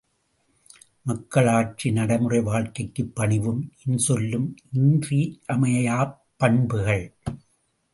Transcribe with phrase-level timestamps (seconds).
[1.05, 7.05] மக்களாட்சி நடைமுறை வாழ்க்கைக்குப் பணிவும் இன்சொல்லும் இன்றியமையாப் பண்புகள்!